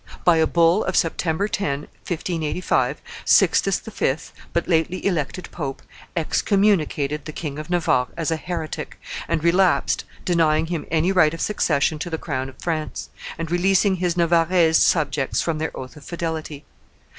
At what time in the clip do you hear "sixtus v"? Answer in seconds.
3.23-4.15